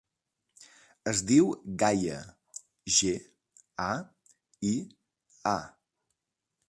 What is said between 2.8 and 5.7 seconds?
ge, a, i, a.